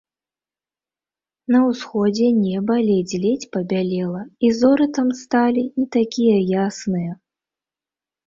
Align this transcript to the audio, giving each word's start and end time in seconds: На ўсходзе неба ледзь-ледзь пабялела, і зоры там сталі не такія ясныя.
На 1.55 1.59
ўсходзе 1.65 2.27
неба 2.45 2.77
ледзь-ледзь 2.87 3.49
пабялела, 3.57 4.23
і 4.47 4.51
зоры 4.61 4.85
там 4.99 5.07
сталі 5.21 5.63
не 5.81 5.85
такія 5.97 6.37
ясныя. 6.65 7.13